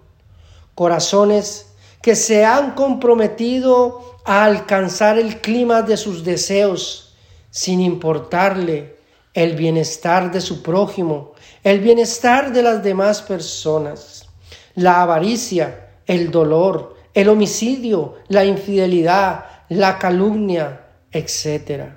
corazones 0.74 1.69
que 2.02 2.16
se 2.16 2.44
han 2.44 2.72
comprometido 2.72 4.16
a 4.24 4.44
alcanzar 4.44 5.18
el 5.18 5.40
clima 5.40 5.82
de 5.82 5.96
sus 5.96 6.24
deseos 6.24 7.14
sin 7.50 7.80
importarle 7.80 8.96
el 9.34 9.54
bienestar 9.54 10.30
de 10.30 10.40
su 10.40 10.62
prójimo, 10.62 11.32
el 11.62 11.80
bienestar 11.80 12.52
de 12.52 12.62
las 12.62 12.82
demás 12.82 13.22
personas. 13.22 14.26
La 14.74 15.02
avaricia, 15.02 15.90
el 16.06 16.30
dolor, 16.30 16.96
el 17.12 17.28
homicidio, 17.28 18.14
la 18.28 18.44
infidelidad, 18.44 19.44
la 19.68 19.98
calumnia, 19.98 20.86
etc. 21.12 21.90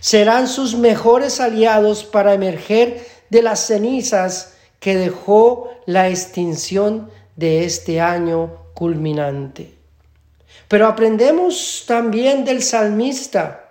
Serán 0.00 0.48
sus 0.48 0.74
mejores 0.76 1.40
aliados 1.40 2.04
para 2.04 2.34
emerger 2.34 3.06
de 3.30 3.42
las 3.42 3.66
cenizas 3.66 4.54
que 4.80 4.96
dejó 4.96 5.70
la 5.86 6.08
extinción 6.08 7.10
de 7.36 7.64
este 7.64 8.00
año 8.00 8.65
culminante. 8.76 9.72
Pero 10.68 10.86
aprendemos 10.86 11.84
también 11.88 12.44
del 12.44 12.62
salmista, 12.62 13.70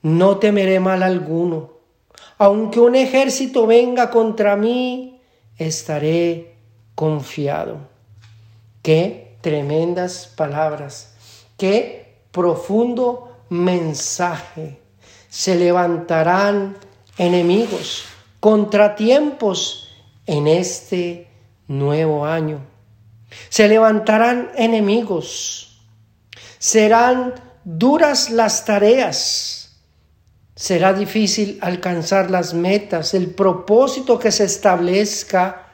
no 0.00 0.38
temeré 0.38 0.80
mal 0.80 1.02
alguno, 1.02 1.72
aunque 2.38 2.80
un 2.80 2.94
ejército 2.94 3.66
venga 3.66 4.10
contra 4.10 4.56
mí, 4.56 5.20
estaré 5.58 6.54
confiado. 6.94 7.76
Qué 8.82 9.36
tremendas 9.42 10.32
palabras, 10.34 11.14
qué 11.58 12.16
profundo 12.32 13.36
mensaje. 13.50 14.80
Se 15.28 15.54
levantarán 15.54 16.78
enemigos, 17.18 18.04
contratiempos 18.40 19.90
en 20.26 20.46
este 20.46 21.28
nuevo 21.68 22.24
año. 22.24 22.75
Se 23.48 23.68
levantarán 23.68 24.50
enemigos. 24.56 25.82
Serán 26.58 27.34
duras 27.64 28.30
las 28.30 28.64
tareas. 28.64 29.76
Será 30.54 30.94
difícil 30.94 31.58
alcanzar 31.60 32.30
las 32.30 32.54
metas, 32.54 33.12
el 33.12 33.30
propósito 33.30 34.18
que 34.18 34.32
se 34.32 34.44
establezca 34.44 35.66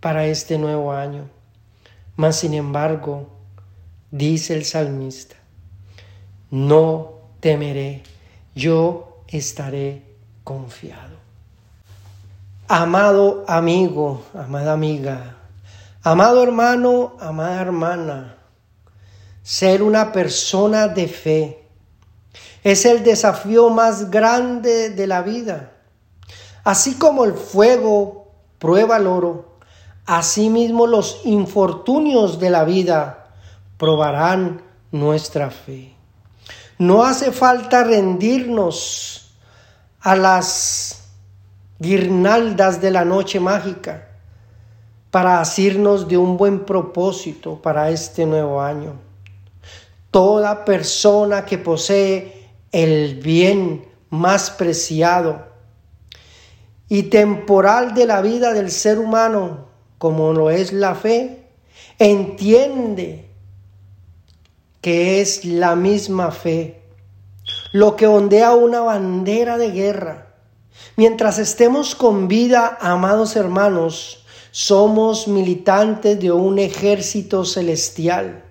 para 0.00 0.26
este 0.26 0.58
nuevo 0.58 0.92
año. 0.92 1.30
Mas, 2.16 2.36
sin 2.36 2.52
embargo, 2.52 3.30
dice 4.10 4.54
el 4.54 4.64
salmista, 4.64 5.36
no 6.50 7.20
temeré, 7.40 8.02
yo 8.54 9.22
estaré 9.28 10.02
confiado. 10.44 11.16
Amado 12.68 13.44
amigo, 13.48 14.22
amada 14.34 14.72
amiga, 14.72 15.36
Amado 16.04 16.42
hermano, 16.42 17.16
amada 17.20 17.60
hermana, 17.60 18.36
ser 19.44 19.84
una 19.84 20.10
persona 20.10 20.88
de 20.88 21.06
fe 21.06 21.68
es 22.64 22.84
el 22.86 23.04
desafío 23.04 23.70
más 23.70 24.10
grande 24.10 24.90
de 24.90 25.06
la 25.06 25.22
vida. 25.22 25.70
Así 26.64 26.94
como 26.94 27.24
el 27.24 27.34
fuego 27.34 28.32
prueba 28.58 28.96
el 28.96 29.06
oro, 29.06 29.58
asimismo 30.04 30.88
los 30.88 31.20
infortunios 31.22 32.40
de 32.40 32.50
la 32.50 32.64
vida 32.64 33.28
probarán 33.78 34.60
nuestra 34.90 35.50
fe. 35.50 35.94
No 36.78 37.04
hace 37.04 37.30
falta 37.30 37.84
rendirnos 37.84 39.36
a 40.00 40.16
las 40.16 41.04
guirnaldas 41.78 42.80
de 42.80 42.90
la 42.90 43.04
noche 43.04 43.38
mágica 43.38 44.08
para 45.12 45.42
asirnos 45.42 46.08
de 46.08 46.16
un 46.16 46.38
buen 46.38 46.64
propósito 46.64 47.60
para 47.60 47.90
este 47.90 48.24
nuevo 48.24 48.62
año. 48.62 48.94
Toda 50.10 50.64
persona 50.64 51.44
que 51.44 51.58
posee 51.58 52.48
el 52.72 53.20
bien 53.20 53.86
más 54.08 54.50
preciado 54.50 55.44
y 56.88 57.04
temporal 57.04 57.92
de 57.92 58.06
la 58.06 58.22
vida 58.22 58.54
del 58.54 58.70
ser 58.70 58.98
humano, 58.98 59.66
como 59.98 60.32
lo 60.32 60.48
es 60.48 60.72
la 60.72 60.94
fe, 60.94 61.46
entiende 61.98 63.28
que 64.80 65.20
es 65.20 65.44
la 65.44 65.76
misma 65.76 66.30
fe, 66.30 66.80
lo 67.72 67.96
que 67.96 68.06
ondea 68.06 68.54
una 68.54 68.80
bandera 68.80 69.58
de 69.58 69.72
guerra. 69.72 70.34
Mientras 70.96 71.38
estemos 71.38 71.94
con 71.94 72.28
vida, 72.28 72.78
amados 72.80 73.36
hermanos, 73.36 74.21
somos 74.52 75.28
militantes 75.28 76.20
de 76.20 76.30
un 76.30 76.58
ejército 76.58 77.44
celestial. 77.46 78.44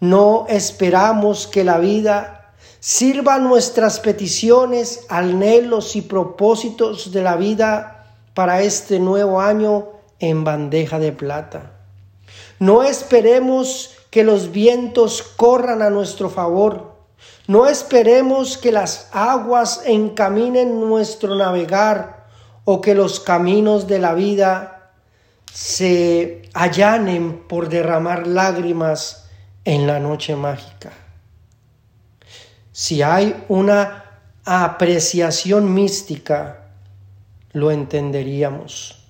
No 0.00 0.46
esperamos 0.48 1.46
que 1.46 1.62
la 1.62 1.78
vida 1.78 2.54
sirva 2.80 3.38
nuestras 3.38 4.00
peticiones, 4.00 5.04
anhelos 5.10 5.94
y 5.94 6.00
propósitos 6.00 7.12
de 7.12 7.22
la 7.22 7.36
vida 7.36 8.16
para 8.34 8.62
este 8.62 8.98
nuevo 8.98 9.40
año 9.40 9.90
en 10.18 10.42
bandeja 10.42 10.98
de 10.98 11.12
plata. 11.12 11.72
No 12.58 12.82
esperemos 12.82 13.90
que 14.10 14.24
los 14.24 14.52
vientos 14.52 15.22
corran 15.22 15.82
a 15.82 15.90
nuestro 15.90 16.30
favor. 16.30 16.96
No 17.46 17.66
esperemos 17.66 18.56
que 18.56 18.72
las 18.72 19.08
aguas 19.12 19.82
encaminen 19.84 20.80
nuestro 20.80 21.34
navegar 21.36 22.21
o 22.64 22.80
que 22.80 22.94
los 22.94 23.20
caminos 23.20 23.86
de 23.86 23.98
la 23.98 24.14
vida 24.14 24.90
se 25.52 26.42
allanen 26.54 27.44
por 27.48 27.68
derramar 27.68 28.26
lágrimas 28.26 29.28
en 29.64 29.86
la 29.86 29.98
noche 29.98 30.36
mágica. 30.36 30.92
Si 32.72 33.02
hay 33.02 33.44
una 33.48 34.04
apreciación 34.44 35.72
mística, 35.74 36.68
lo 37.52 37.70
entenderíamos. 37.70 39.06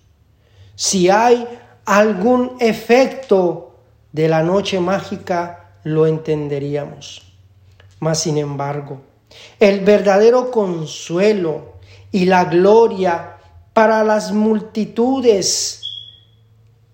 Si 0.74 1.10
hay 1.10 1.46
algún 1.84 2.56
efecto 2.58 3.78
de 4.10 4.28
la 4.28 4.42
noche 4.42 4.80
mágica, 4.80 5.76
lo 5.84 6.06
entenderíamos. 6.06 7.32
Mas, 8.00 8.20
sin 8.20 8.36
embargo, 8.36 9.00
el 9.60 9.80
verdadero 9.80 10.50
consuelo 10.50 11.74
y 12.10 12.26
la 12.26 12.44
gloria 12.44 13.31
para 13.72 14.04
las 14.04 14.32
multitudes 14.32 15.82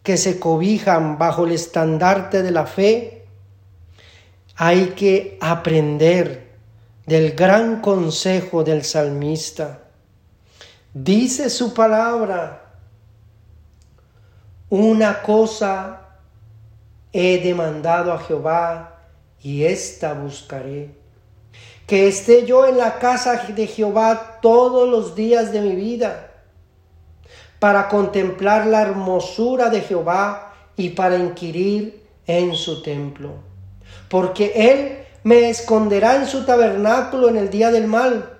que 0.03 0.17
se 0.17 0.38
cobijan 0.38 1.19
bajo 1.19 1.45
el 1.45 1.53
estandarte 1.53 2.43
de 2.43 2.51
la 2.51 2.67
fe, 2.67 3.27
hay 4.57 4.91
que 4.91 5.38
aprender 5.41 6.57
del 7.07 7.33
gran 7.33 7.81
consejo 7.81 8.64
del 8.64 8.85
salmista. 8.85 9.81
Dice 10.95 11.51
su 11.51 11.75
palabra, 11.75 12.64
una 14.71 15.23
cosa 15.23 16.03
he 17.12 17.38
demandado 17.38 18.12
a 18.12 18.19
Jehová 18.19 19.01
y 19.43 19.64
esta 19.64 20.12
buscaré. 20.14 20.95
Que 21.87 22.09
esté 22.09 22.45
yo 22.45 22.67
en 22.67 22.77
la 22.77 22.99
casa 22.99 23.47
de 23.47 23.67
Jehová 23.67 24.38
todos 24.43 24.88
los 24.88 25.14
días 25.14 25.53
de 25.53 25.61
mi 25.61 25.75
vida 25.75 26.29
para 27.59 27.88
contemplar 27.88 28.66
la 28.66 28.83
hermosura 28.83 29.71
de 29.71 29.81
Jehová 29.81 30.53
y 30.77 30.90
para 30.90 31.16
inquirir 31.16 32.07
en 32.27 32.55
su 32.55 32.83
templo. 32.83 33.33
Porque 34.09 34.53
Él 34.55 34.99
me 35.25 35.51
esconderá 35.51 36.16
en 36.16 36.27
su 36.27 36.44
tabernáculo 36.44 37.29
en 37.29 37.37
el 37.37 37.51
día 37.51 37.71
del 37.71 37.87
mal, 37.87 38.38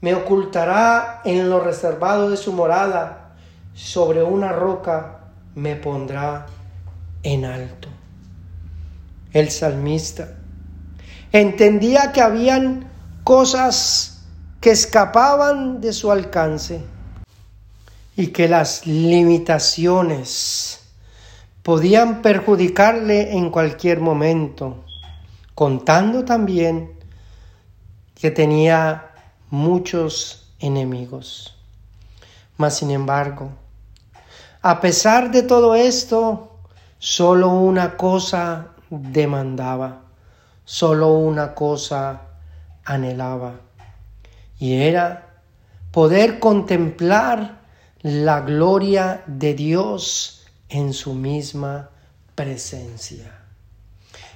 me 0.00 0.14
ocultará 0.14 1.20
en 1.24 1.48
lo 1.48 1.60
reservado 1.60 2.30
de 2.30 2.36
su 2.36 2.52
morada, 2.52 3.34
sobre 3.74 4.22
una 4.22 4.52
roca 4.52 5.20
me 5.54 5.76
pondrá 5.76 6.46
en 7.22 7.44
alto. 7.44 7.88
El 9.32 9.50
salmista 9.50 10.36
entendía 11.32 12.12
que 12.12 12.20
habían 12.20 12.90
cosas 13.24 14.24
que 14.60 14.70
escapaban 14.70 15.80
de 15.80 15.92
su 15.92 16.10
alcance 16.10 16.82
y 18.16 18.28
que 18.28 18.48
las 18.48 18.86
limitaciones 18.86 20.80
podían 21.62 22.22
perjudicarle 22.22 23.36
en 23.36 23.50
cualquier 23.50 24.00
momento, 24.00 24.84
contando 25.54 26.24
también 26.24 26.92
que 28.14 28.30
tenía 28.30 29.12
muchos 29.50 30.52
enemigos. 30.58 31.56
Mas 32.56 32.78
sin 32.78 32.90
embargo, 32.90 33.50
a 34.62 34.80
pesar 34.80 35.30
de 35.30 35.42
todo 35.42 35.74
esto, 35.74 36.58
solo 36.98 37.48
una 37.48 37.96
cosa 37.96 38.68
demandaba, 38.90 40.02
solo 40.64 41.14
una 41.14 41.54
cosa 41.54 42.22
anhelaba, 42.84 43.54
y 44.58 44.74
era 44.74 45.40
poder 45.92 46.38
contemplar 46.38 47.59
la 48.02 48.40
gloria 48.40 49.22
de 49.26 49.54
Dios 49.54 50.46
en 50.68 50.92
su 50.92 51.14
misma 51.14 51.90
presencia. 52.34 53.40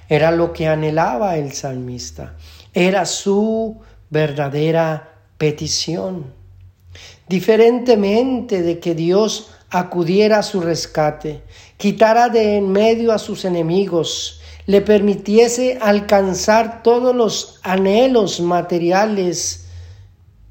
Era 0.07 0.31
lo 0.31 0.53
que 0.53 0.67
anhelaba 0.67 1.37
el 1.37 1.53
salmista, 1.53 2.35
era 2.73 3.05
su 3.05 3.81
verdadera 4.09 5.13
petición. 5.37 6.33
Diferentemente 7.27 8.61
de 8.61 8.79
que 8.79 8.93
Dios 8.93 9.49
acudiera 9.71 10.39
a 10.39 10.43
su 10.43 10.61
rescate, 10.61 11.41
quitara 11.77 12.29
de 12.29 12.57
en 12.57 12.71
medio 12.71 13.11
a 13.11 13.17
sus 13.17 13.45
enemigos, 13.45 14.41
le 14.67 14.81
permitiese 14.81 15.79
alcanzar 15.81 16.83
todos 16.83 17.15
los 17.15 17.59
anhelos 17.63 18.39
materiales 18.39 19.64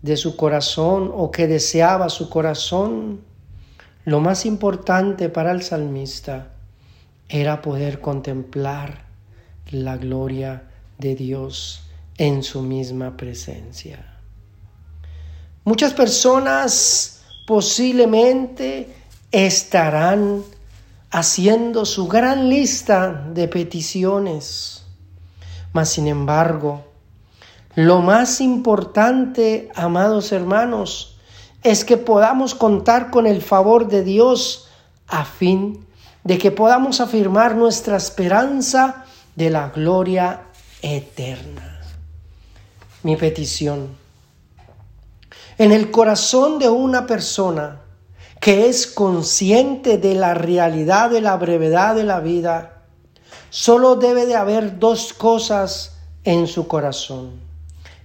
de 0.05 0.19
su 0.19 0.37
corazón 0.37 1.11
o 1.15 1.31
que 1.31 1.47
deseaba 1.47 2.11
su 2.11 2.29
corazón, 2.29 3.23
lo 4.05 4.21
más 4.21 4.45
importante 4.45 5.31
para 5.31 5.51
el 5.51 5.63
salmista 5.63 6.49
era 7.27 7.63
poder 7.63 8.03
contemplar 8.03 9.07
la 9.71 9.97
gloria 9.97 10.65
de 10.99 11.15
Dios 11.15 11.85
en 12.19 12.43
su 12.43 12.61
misma 12.61 13.17
presencia. 13.17 14.19
Muchas 15.65 15.95
personas 15.95 17.23
posiblemente 17.47 18.95
estarán 19.33 20.43
haciendo 21.11 21.87
su 21.87 22.09
gran 22.09 22.51
lista 22.51 23.27
de 23.33 23.49
peticiones, 23.49 24.85
mas 25.73 25.89
sin 25.89 26.09
embargo, 26.09 26.94
lo 27.77 28.01
más 28.01 28.41
importante, 28.41 29.69
amados 29.75 30.31
hermanos, 30.33 31.17
es 31.63 31.85
que 31.85 31.97
podamos 31.97 32.55
contar 32.55 33.11
con 33.11 33.27
el 33.27 33.43
favor 33.43 33.89
de 33.89 34.05
Dios 34.05 34.69
a 35.09 35.25
fin 35.25 35.85
de 36.23 36.39
que 36.39 36.51
podamos 36.51 37.01
afirmar 37.01 37.57
nuestra 37.57 37.97
esperanza 37.97 39.05
de 39.35 39.51
la 39.51 39.71
gloria 39.71 40.43
eterna. 40.83 41.81
Mi 43.03 43.17
petición. 43.17 43.97
En 45.59 45.73
el 45.73 45.91
corazón 45.91 46.59
de 46.59 46.69
una 46.69 47.07
persona 47.07 47.81
que 48.41 48.69
es 48.69 48.87
consciente 48.87 49.99
de 49.99 50.15
la 50.15 50.35
realidad 50.35 51.11
de 51.11 51.21
la 51.21 51.37
brevedad 51.37 51.95
de 51.95 52.05
la 52.05 52.21
vida, 52.21 52.83
solo 53.51 53.97
debe 53.97 54.27
de 54.27 54.37
haber 54.37 54.79
dos 54.79 55.13
cosas 55.13 55.97
en 56.25 56.47
su 56.47 56.67
corazón. 56.67 57.54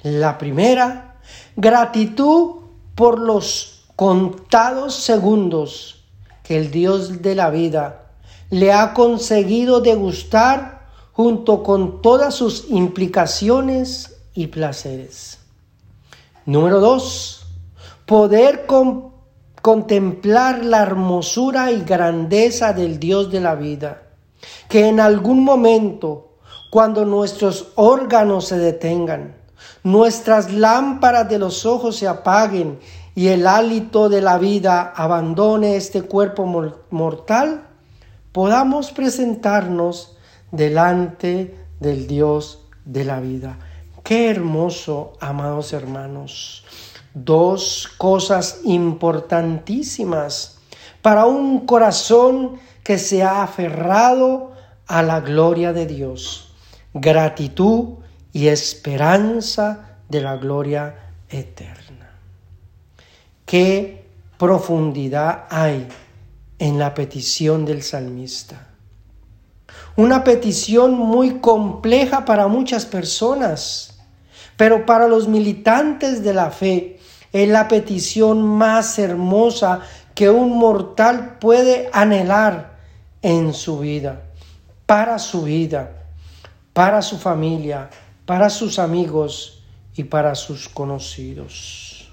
La 0.04 0.38
primera, 0.38 1.20
gratitud 1.56 2.62
por 2.96 3.20
los 3.20 3.86
contados 3.96 4.96
segundos 4.96 6.06
que 6.44 6.58
el 6.58 6.72
Dios 6.72 7.22
de 7.22 7.36
la 7.36 7.50
vida 7.50 8.14
le 8.50 8.72
ha 8.72 8.94
conseguido 8.94 9.82
degustar 9.82 10.88
junto 11.12 11.64
con 11.64 12.02
todas 12.02 12.34
sus 12.34 12.70
implicaciones 12.70 14.22
y 14.34 14.48
placeres. 14.48 15.40
Número 16.46 16.80
dos, 16.80 17.46
poder 18.06 18.66
contemplar 19.62 20.64
la 20.64 20.82
hermosura 20.82 21.72
y 21.72 21.82
grandeza 21.82 22.72
del 22.72 23.00
Dios 23.00 23.32
de 23.32 23.42
la 23.42 23.56
vida, 23.56 24.04
que 24.70 24.88
en 24.88 25.02
algún 25.02 25.44
momento, 25.44 26.38
cuando 26.72 27.04
nuestros 27.04 27.74
órganos 27.76 28.48
se 28.48 28.58
detengan, 28.58 29.39
nuestras 29.92 30.52
lámparas 30.52 31.28
de 31.30 31.40
los 31.40 31.66
ojos 31.66 31.98
se 31.98 32.08
apaguen 32.08 32.80
y 33.16 33.30
el 33.30 33.48
hálito 33.48 34.08
de 34.08 34.22
la 34.22 34.38
vida 34.38 34.94
abandone 34.96 35.76
este 35.76 36.04
cuerpo 36.04 36.46
mortal, 36.92 37.64
podamos 38.32 38.92
presentarnos 38.92 40.16
delante 40.52 41.58
del 41.80 42.08
Dios 42.08 42.68
de 42.86 43.04
la 43.04 43.20
vida. 43.20 43.58
Qué 44.04 44.30
hermoso, 44.30 45.14
amados 45.20 45.74
hermanos. 45.74 46.64
Dos 47.14 47.90
cosas 47.98 48.62
importantísimas 48.64 50.60
para 51.02 51.26
un 51.26 51.66
corazón 51.66 52.60
que 52.84 53.00
se 53.00 53.24
ha 53.24 53.44
aferrado 53.44 54.52
a 54.88 55.02
la 55.02 55.20
gloria 55.20 55.74
de 55.74 55.88
Dios. 55.88 56.54
Gratitud 56.94 58.00
y 58.32 58.48
esperanza 58.48 59.98
de 60.08 60.22
la 60.22 60.38
gloria 60.38 61.14
eterna. 61.30 62.12
Qué 63.46 64.06
profundidad 64.38 65.46
hay 65.50 65.88
en 66.60 66.78
la 66.78 66.94
petición 66.94 67.66
del 67.66 67.84
salmista. 67.84 68.68
Una 69.96 70.24
petición 70.24 70.94
muy 70.94 71.40
compleja 71.40 72.26
para 72.26 72.48
muchas 72.48 72.86
personas, 72.86 74.00
pero 74.56 74.86
para 74.86 75.08
los 75.08 75.28
militantes 75.28 76.24
de 76.24 76.34
la 76.34 76.52
fe 76.52 77.00
es 77.32 77.50
la 77.50 77.68
petición 77.68 78.44
más 78.44 78.98
hermosa 79.00 79.82
que 80.16 80.30
un 80.30 80.58
mortal 80.58 81.38
puede 81.40 81.90
anhelar 81.94 82.78
en 83.22 83.54
su 83.54 83.80
vida, 83.80 84.24
para 84.86 85.20
su 85.20 85.44
vida, 85.44 85.92
para 86.74 87.02
su 87.02 87.18
familia, 87.18 87.90
para 88.30 88.52
sus 88.52 88.78
amigos 88.78 89.64
y 89.96 90.04
para 90.04 90.36
sus 90.36 90.70
conocidos. 90.70 92.12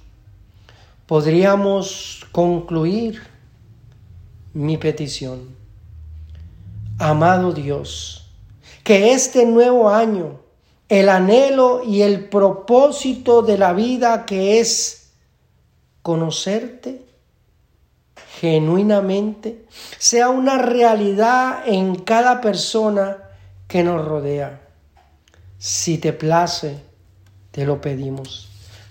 Podríamos 1.05 2.24
concluir 2.33 3.20
mi 4.55 4.79
petición. 4.79 5.55
Amado 6.98 7.52
Dios, 7.52 8.31
que 8.83 9.12
este 9.12 9.44
nuevo 9.44 9.90
año, 9.90 10.40
el 10.88 11.11
anhelo 11.11 11.83
y 11.85 12.00
el 12.00 12.31
propósito 12.31 13.42
de 13.42 13.59
la 13.59 13.74
vida 13.74 14.24
que 14.24 14.59
es 14.59 15.11
conocerte 16.00 17.05
genuinamente, 18.40 19.66
sea 19.98 20.31
una 20.31 20.57
realidad 20.57 21.64
en 21.66 21.94
cada 21.96 22.40
persona 22.40 23.18
que 23.68 23.85
nos 23.85 24.02
rodea. 24.02 24.65
Si 25.59 25.99
te 25.99 26.12
place, 26.12 26.79
te 27.51 27.64
lo 27.64 27.81
pedimos, 27.81 28.49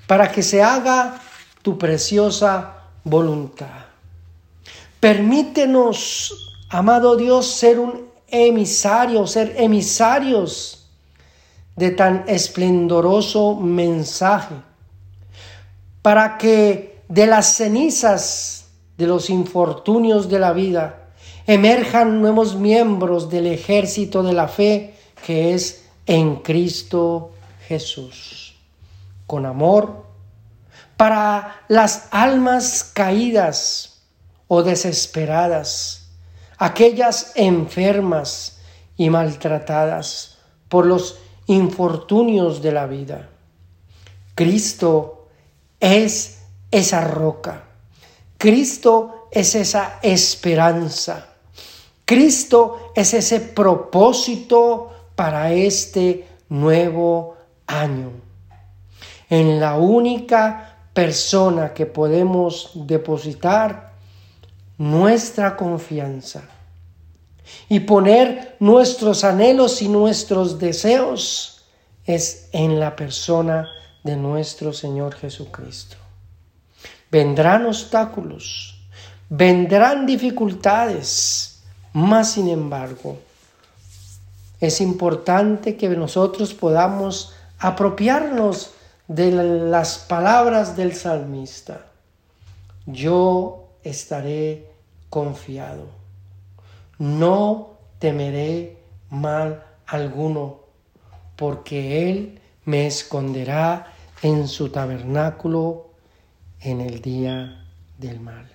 para 0.07 0.31
que 0.31 0.41
se 0.41 0.63
haga 0.63 1.21
tu 1.61 1.77
preciosa 1.77 2.77
voluntad. 3.03 3.85
Permítenos, 4.99 6.55
amado 6.69 7.15
Dios, 7.15 7.45
ser 7.45 7.79
un 7.79 8.05
emisario, 8.27 9.27
ser 9.27 9.55
emisarios 9.57 10.89
de 11.75 11.91
tan 11.91 12.23
esplendoroso 12.27 13.55
mensaje, 13.55 14.55
para 16.01 16.37
que 16.37 17.03
de 17.07 17.27
las 17.27 17.53
cenizas 17.53 18.65
de 18.97 19.07
los 19.07 19.29
infortunios 19.29 20.29
de 20.29 20.39
la 20.39 20.53
vida 20.53 21.09
emerjan 21.45 22.21
nuevos 22.21 22.55
miembros 22.55 23.29
del 23.29 23.47
ejército 23.47 24.23
de 24.23 24.33
la 24.33 24.47
fe 24.47 24.95
que 25.25 25.53
es 25.53 25.84
en 26.05 26.37
Cristo 26.37 27.31
Jesús. 27.67 28.55
Con 29.27 29.45
amor, 29.45 30.05
para 30.97 31.61
las 31.67 32.07
almas 32.11 32.83
caídas, 32.93 33.95
o 34.47 34.63
desesperadas, 34.63 36.07
aquellas 36.57 37.31
enfermas 37.35 38.57
y 38.97 39.09
maltratadas 39.09 40.37
por 40.69 40.85
los 40.85 41.17
infortunios 41.47 42.61
de 42.61 42.71
la 42.71 42.85
vida. 42.85 43.29
Cristo 44.35 45.27
es 45.79 46.39
esa 46.71 47.01
roca. 47.01 47.63
Cristo 48.37 49.27
es 49.31 49.55
esa 49.55 49.99
esperanza. 50.01 51.29
Cristo 52.05 52.91
es 52.95 53.13
ese 53.13 53.39
propósito 53.39 54.91
para 55.15 55.51
este 55.51 56.27
nuevo 56.49 57.37
año. 57.67 58.11
En 59.29 59.59
la 59.59 59.75
única 59.77 60.77
persona 60.93 61.73
que 61.73 61.85
podemos 61.85 62.71
depositar 62.73 63.93
nuestra 64.77 65.55
confianza 65.55 66.43
y 67.69 67.81
poner 67.81 68.55
nuestros 68.59 69.23
anhelos 69.23 69.81
y 69.81 69.89
nuestros 69.89 70.59
deseos 70.59 71.63
es 72.05 72.49
en 72.51 72.79
la 72.79 72.95
persona 72.95 73.67
de 74.03 74.15
nuestro 74.15 74.73
Señor 74.73 75.15
Jesucristo. 75.15 75.97
Vendrán 77.09 77.65
obstáculos, 77.65 78.79
vendrán 79.29 80.05
dificultades, 80.05 81.63
mas 81.93 82.33
sin 82.33 82.49
embargo, 82.49 83.17
es 84.65 84.81
importante 84.81 85.77
que 85.77 85.89
nosotros 85.89 86.53
podamos 86.53 87.33
apropiarnos 87.59 88.71
de 89.07 89.31
las 89.31 89.99
palabras 89.99 90.75
del 90.75 90.93
salmista. 90.95 91.85
Yo 92.85 93.69
estaré 93.83 94.67
confiado, 95.09 95.87
no 96.97 97.71
temeré 97.99 98.77
mal 99.09 99.63
alguno, 99.85 100.59
porque 101.35 102.09
Él 102.09 102.39
me 102.65 102.87
esconderá 102.87 103.93
en 104.21 104.47
su 104.47 104.69
tabernáculo 104.69 105.91
en 106.61 106.81
el 106.81 107.01
día 107.01 107.65
del 107.97 108.19
mal. 108.19 108.49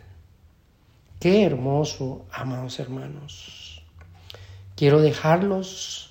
Qué 1.21 1.45
hermoso, 1.45 2.25
amados 2.33 2.81
hermanos. 2.81 3.70
Quiero 4.81 5.03
dejarlos 5.03 6.09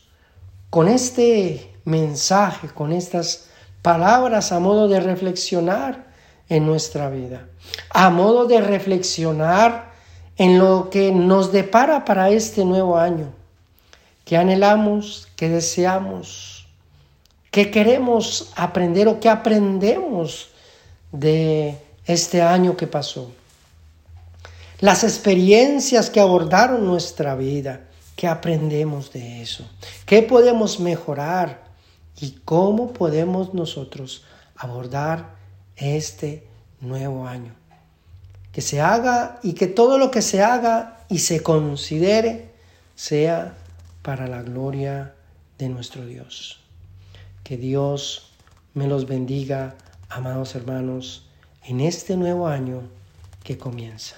con 0.70 0.90
este 0.90 1.74
mensaje, 1.86 2.68
con 2.68 2.94
estas 2.94 3.50
palabras 3.82 4.52
a 4.52 4.60
modo 4.60 4.88
de 4.88 5.00
reflexionar 5.00 6.06
en 6.50 6.68
nuestra 6.68 7.10
vida, 7.10 7.48
a 7.90 8.12
modo 8.12 8.46
de 8.46 8.62
reflexionar 8.62 9.92
en 10.38 10.60
lo 10.60 10.92
que 10.92 11.12
nos 11.12 11.52
depara 11.52 12.06
para 12.06 12.30
este 12.30 12.64
nuevo 12.64 13.00
año, 13.00 13.34
que 14.24 14.38
anhelamos, 14.38 15.28
que 15.36 15.50
deseamos, 15.50 16.68
que 17.50 17.72
queremos 17.72 18.54
aprender 18.56 19.08
o 19.08 19.20
que 19.20 19.30
aprendemos 19.30 20.52
de 21.12 21.76
este 22.06 22.44
año 22.44 22.78
que 22.78 22.86
pasó. 22.86 23.32
Las 24.80 25.04
experiencias 25.04 26.12
que 26.12 26.20
abordaron 26.20 26.86
nuestra 26.86 27.34
vida, 27.34 27.89
¿qué 28.20 28.28
aprendemos 28.28 29.14
de 29.14 29.42
eso? 29.42 29.66
¿Qué 30.06 30.22
podemos 30.22 30.82
mejorar? 30.82 31.64
¿Y 32.20 32.32
cómo 32.44 32.92
podemos 32.92 33.54
nosotros 33.54 34.26
abordar 34.58 35.38
este 35.78 36.46
nuevo 36.82 37.26
año? 37.26 37.56
Que 38.52 38.60
se 38.60 38.82
haga 38.82 39.40
y 39.42 39.54
que 39.54 39.68
todo 39.68 39.98
lo 39.98 40.12
que 40.12 40.22
se 40.22 40.44
haga 40.44 41.06
y 41.08 41.20
se 41.20 41.42
considere 41.42 42.52
sea 42.94 43.56
para 44.02 44.28
la 44.28 44.42
gloria 44.42 45.16
de 45.58 45.70
nuestro 45.70 46.06
Dios. 46.06 46.60
Que 47.46 47.56
Dios 47.56 48.34
me 48.74 48.88
los 48.88 49.08
bendiga, 49.08 49.78
amados 50.10 50.56
hermanos, 50.56 51.26
en 51.64 51.80
este 51.80 52.18
nuevo 52.18 52.50
año 52.50 52.82
que 53.46 53.58
comienza. 53.58 54.18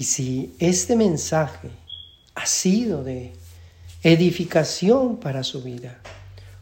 Y 0.00 0.04
si 0.04 0.54
este 0.60 0.96
mensaje 0.96 1.68
ha 2.34 2.46
sido 2.46 3.04
de 3.04 3.34
edificación 4.02 5.18
para 5.18 5.44
su 5.44 5.62
vida, 5.62 5.98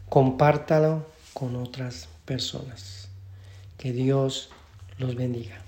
compártalo 0.09 1.05
con 1.33 1.55
otras 1.55 2.09
personas. 2.25 3.07
Que 3.77 3.93
Dios 3.93 4.49
los 4.97 5.15
bendiga. 5.15 5.61